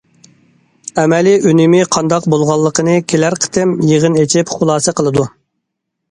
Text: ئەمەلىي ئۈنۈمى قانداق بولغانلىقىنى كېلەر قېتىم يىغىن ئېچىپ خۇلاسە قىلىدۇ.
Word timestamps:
ئەمەلىي 1.01 1.43
ئۈنۈمى 1.49 1.81
قانداق 1.95 2.25
بولغانلىقىنى 2.33 2.95
كېلەر 3.13 3.37
قېتىم 3.43 3.75
يىغىن 3.89 4.17
ئېچىپ 4.23 4.55
خۇلاسە 4.55 4.95
قىلىدۇ. 5.01 5.27